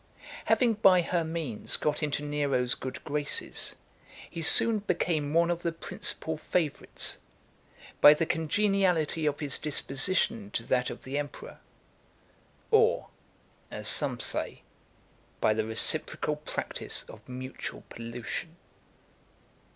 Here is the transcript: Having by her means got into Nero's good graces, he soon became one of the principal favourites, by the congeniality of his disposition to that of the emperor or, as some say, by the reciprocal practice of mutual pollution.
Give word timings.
Having 0.45 0.73
by 0.81 1.03
her 1.03 1.23
means 1.23 1.77
got 1.77 2.01
into 2.01 2.23
Nero's 2.25 2.73
good 2.73 3.03
graces, 3.03 3.75
he 4.31 4.41
soon 4.41 4.79
became 4.79 5.31
one 5.31 5.51
of 5.51 5.61
the 5.61 5.71
principal 5.71 6.37
favourites, 6.39 7.19
by 8.01 8.15
the 8.15 8.25
congeniality 8.25 9.27
of 9.27 9.41
his 9.41 9.59
disposition 9.59 10.49
to 10.53 10.63
that 10.63 10.89
of 10.89 11.03
the 11.03 11.19
emperor 11.19 11.59
or, 12.71 13.09
as 13.69 13.87
some 13.87 14.19
say, 14.19 14.63
by 15.39 15.53
the 15.53 15.65
reciprocal 15.65 16.35
practice 16.35 17.03
of 17.03 17.29
mutual 17.29 17.83
pollution. 17.87 18.57